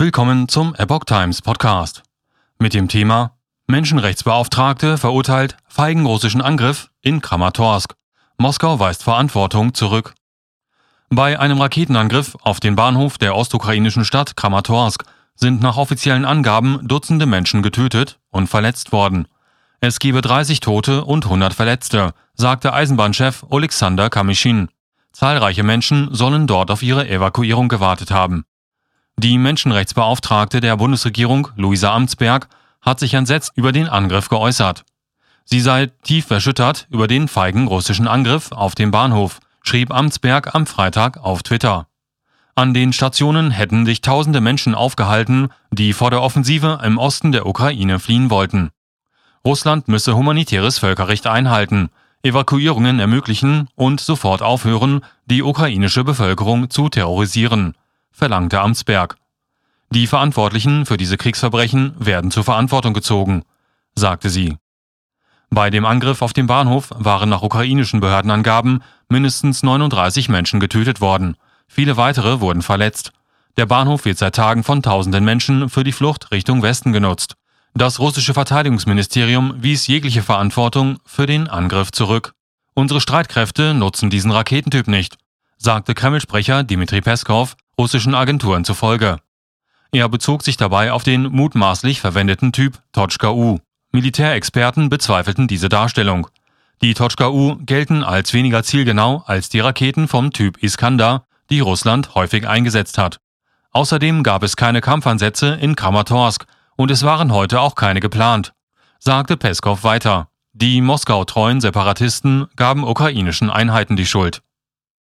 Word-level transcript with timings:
Willkommen 0.00 0.48
zum 0.48 0.76
Epoch 0.76 1.06
Times 1.06 1.42
Podcast 1.42 2.04
mit 2.60 2.72
dem 2.72 2.86
Thema 2.86 3.32
Menschenrechtsbeauftragte 3.66 4.96
verurteilt 4.96 5.56
feigen 5.66 6.06
russischen 6.06 6.40
Angriff 6.40 6.90
in 7.00 7.20
Kramatorsk. 7.20 7.94
Moskau 8.36 8.78
weist 8.78 9.02
Verantwortung 9.02 9.74
zurück. 9.74 10.14
Bei 11.10 11.40
einem 11.40 11.60
Raketenangriff 11.60 12.36
auf 12.42 12.60
den 12.60 12.76
Bahnhof 12.76 13.18
der 13.18 13.34
ostukrainischen 13.34 14.04
Stadt 14.04 14.36
Kramatorsk 14.36 15.02
sind 15.34 15.62
nach 15.62 15.76
offiziellen 15.76 16.24
Angaben 16.24 16.78
Dutzende 16.86 17.26
Menschen 17.26 17.62
getötet 17.62 18.20
und 18.30 18.46
verletzt 18.46 18.92
worden. 18.92 19.26
Es 19.80 19.98
gebe 19.98 20.20
30 20.20 20.60
Tote 20.60 21.04
und 21.06 21.24
100 21.24 21.54
Verletzte, 21.54 22.14
sagte 22.34 22.72
Eisenbahnchef 22.72 23.44
Alexander 23.50 24.10
Kamischin. 24.10 24.68
Zahlreiche 25.10 25.64
Menschen 25.64 26.14
sollen 26.14 26.46
dort 26.46 26.70
auf 26.70 26.84
ihre 26.84 27.08
Evakuierung 27.08 27.66
gewartet 27.66 28.12
haben. 28.12 28.44
Die 29.18 29.36
Menschenrechtsbeauftragte 29.36 30.60
der 30.60 30.76
Bundesregierung, 30.76 31.48
Luisa 31.56 31.92
Amtsberg, 31.92 32.46
hat 32.80 33.00
sich 33.00 33.14
entsetzt 33.14 33.50
über 33.56 33.72
den 33.72 33.88
Angriff 33.88 34.28
geäußert. 34.28 34.84
Sie 35.44 35.58
sei 35.58 35.86
tief 36.04 36.30
erschüttert 36.30 36.86
über 36.88 37.08
den 37.08 37.26
feigen 37.26 37.66
russischen 37.66 38.06
Angriff 38.06 38.52
auf 38.52 38.76
den 38.76 38.92
Bahnhof, 38.92 39.40
schrieb 39.64 39.92
Amtsberg 39.92 40.54
am 40.54 40.66
Freitag 40.66 41.16
auf 41.16 41.42
Twitter. 41.42 41.88
An 42.54 42.74
den 42.74 42.92
Stationen 42.92 43.50
hätten 43.50 43.86
sich 43.86 44.02
tausende 44.02 44.40
Menschen 44.40 44.76
aufgehalten, 44.76 45.48
die 45.72 45.94
vor 45.94 46.12
der 46.12 46.22
Offensive 46.22 46.78
im 46.84 46.96
Osten 46.96 47.32
der 47.32 47.44
Ukraine 47.46 47.98
fliehen 47.98 48.30
wollten. 48.30 48.70
Russland 49.44 49.88
müsse 49.88 50.14
humanitäres 50.14 50.78
Völkerrecht 50.78 51.26
einhalten, 51.26 51.90
Evakuierungen 52.22 53.00
ermöglichen 53.00 53.66
und 53.74 54.00
sofort 54.00 54.42
aufhören, 54.42 55.00
die 55.26 55.42
ukrainische 55.42 56.04
Bevölkerung 56.04 56.70
zu 56.70 56.88
terrorisieren, 56.88 57.74
verlangte 58.18 58.60
Amtsberg. 58.60 59.16
Die 59.90 60.06
Verantwortlichen 60.06 60.84
für 60.84 60.96
diese 60.98 61.16
Kriegsverbrechen 61.16 61.94
werden 61.98 62.30
zur 62.30 62.44
Verantwortung 62.44 62.92
gezogen, 62.92 63.44
sagte 63.94 64.28
sie. 64.28 64.58
Bei 65.50 65.70
dem 65.70 65.86
Angriff 65.86 66.20
auf 66.20 66.34
den 66.34 66.46
Bahnhof 66.46 66.90
waren 66.94 67.30
nach 67.30 67.42
ukrainischen 67.42 68.00
Behördenangaben 68.00 68.82
mindestens 69.08 69.62
39 69.62 70.28
Menschen 70.28 70.60
getötet 70.60 71.00
worden. 71.00 71.36
Viele 71.68 71.96
weitere 71.96 72.40
wurden 72.40 72.60
verletzt. 72.60 73.12
Der 73.56 73.64
Bahnhof 73.64 74.04
wird 74.04 74.18
seit 74.18 74.34
Tagen 74.34 74.62
von 74.62 74.82
tausenden 74.82 75.24
Menschen 75.24 75.70
für 75.70 75.84
die 75.84 75.92
Flucht 75.92 76.30
Richtung 76.32 76.62
Westen 76.62 76.92
genutzt. 76.92 77.34
Das 77.72 77.98
russische 77.98 78.34
Verteidigungsministerium 78.34 79.54
wies 79.62 79.86
jegliche 79.86 80.22
Verantwortung 80.22 80.98
für 81.06 81.26
den 81.26 81.48
Angriff 81.48 81.92
zurück. 81.92 82.34
Unsere 82.74 83.00
Streitkräfte 83.00 83.74
nutzen 83.74 84.10
diesen 84.10 84.30
Raketentyp 84.30 84.86
nicht, 84.86 85.16
sagte 85.56 85.94
Kreml-Sprecher 85.94 86.62
Dmitri 86.64 87.00
Peskov 87.00 87.56
russischen 87.78 88.14
Agenturen 88.14 88.64
zufolge. 88.64 89.18
Er 89.92 90.08
bezog 90.08 90.42
sich 90.42 90.56
dabei 90.56 90.92
auf 90.92 91.04
den 91.04 91.22
mutmaßlich 91.22 92.00
verwendeten 92.00 92.52
Typ 92.52 92.82
Tochka-U. 92.92 93.58
Militärexperten 93.92 94.90
bezweifelten 94.90 95.48
diese 95.48 95.68
Darstellung. 95.68 96.28
Die 96.82 96.92
Tochka-U 96.92 97.56
gelten 97.64 98.04
als 98.04 98.34
weniger 98.34 98.62
zielgenau 98.62 99.22
als 99.26 99.48
die 99.48 99.60
Raketen 99.60 100.08
vom 100.08 100.32
Typ 100.32 100.62
Iskander, 100.62 101.24
die 101.48 101.60
Russland 101.60 102.14
häufig 102.14 102.46
eingesetzt 102.46 102.98
hat. 102.98 103.18
Außerdem 103.72 104.22
gab 104.22 104.42
es 104.42 104.56
keine 104.56 104.80
Kampfansätze 104.80 105.54
in 105.54 105.74
Kramatorsk 105.74 106.44
und 106.76 106.90
es 106.90 107.02
waren 107.02 107.32
heute 107.32 107.60
auch 107.60 107.74
keine 107.74 108.00
geplant, 108.00 108.52
sagte 108.98 109.36
Peskov 109.36 109.84
weiter. 109.84 110.28
Die 110.52 110.80
Moskau-treuen 110.80 111.60
Separatisten 111.60 112.46
gaben 112.56 112.84
ukrainischen 112.84 113.50
Einheiten 113.50 113.96
die 113.96 114.06
Schuld. 114.06 114.42